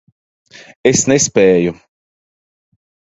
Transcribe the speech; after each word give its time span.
Es 0.91 1.03
nespēju. 1.11 1.75